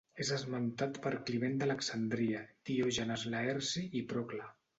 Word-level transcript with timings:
És 0.23 0.29
esmentat 0.35 0.95
per 1.03 1.11
Climent 1.27 1.59
d'Alexandria, 1.59 2.41
Diògenes 2.71 3.27
Laerci 3.35 3.87
i 4.01 4.05
Procle. 4.15 4.51